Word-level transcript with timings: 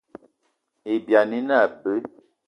Ibyani 0.95 1.37
ine 1.41 1.55
abe. 1.65 1.93